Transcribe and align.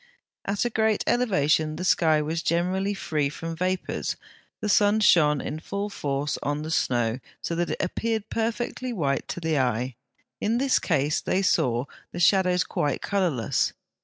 At 0.45 0.65
a 0.65 0.71
great 0.71 1.03
elevation 1.05 1.75
the 1.75 1.83
sky 1.83 2.23
was 2.23 2.41
generally 2.41 2.95
free 2.95 3.29
from 3.29 3.55
vapours, 3.55 4.15
the 4.59 4.67
sun 4.67 4.99
shone 4.99 5.39
in 5.41 5.59
full 5.59 5.91
force 5.91 6.39
on 6.41 6.63
the 6.63 6.71
snow, 6.71 7.19
so 7.39 7.53
that 7.53 7.69
it 7.69 7.77
appeared 7.79 8.31
perfectly 8.31 8.91
white 8.91 9.27
to 9.27 9.39
the 9.39 9.59
eye: 9.59 9.97
in 10.39 10.57
this 10.57 10.79
case 10.79 11.21
they 11.21 11.43
saw 11.43 11.85
the 12.13 12.19
shadows 12.19 12.63
quite 12.63 13.03
colourless. 13.03 13.73